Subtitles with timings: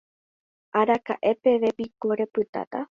[0.79, 2.79] Araka'e peve piko repytáta.